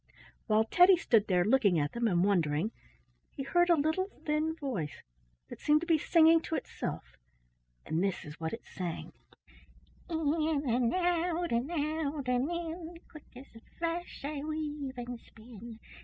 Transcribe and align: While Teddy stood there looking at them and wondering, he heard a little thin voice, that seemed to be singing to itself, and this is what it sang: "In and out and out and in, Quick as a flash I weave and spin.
While 0.47 0.63
Teddy 0.63 0.97
stood 0.97 1.27
there 1.27 1.45
looking 1.45 1.77
at 1.77 1.91
them 1.91 2.07
and 2.07 2.23
wondering, 2.23 2.71
he 3.29 3.43
heard 3.43 3.69
a 3.69 3.75
little 3.75 4.09
thin 4.25 4.55
voice, 4.55 5.03
that 5.47 5.59
seemed 5.59 5.81
to 5.81 5.85
be 5.85 5.99
singing 5.99 6.41
to 6.41 6.55
itself, 6.55 7.03
and 7.85 8.03
this 8.03 8.25
is 8.25 8.39
what 8.39 8.51
it 8.51 8.65
sang: 8.65 9.13
"In 10.09 10.63
and 10.67 10.91
out 10.91 11.51
and 11.51 11.69
out 11.69 12.27
and 12.27 12.49
in, 12.49 12.95
Quick 13.11 13.27
as 13.35 13.45
a 13.55 13.61
flash 13.77 14.25
I 14.25 14.39
weave 14.43 14.97
and 14.97 15.19
spin. 15.19 15.79